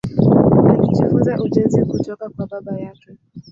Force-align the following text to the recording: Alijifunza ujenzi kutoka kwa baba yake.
Alijifunza 0.69 1.37
ujenzi 1.43 1.85
kutoka 1.85 2.29
kwa 2.29 2.47
baba 2.47 2.79
yake. 2.79 3.11